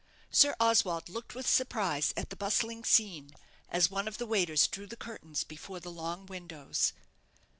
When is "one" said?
3.91-4.07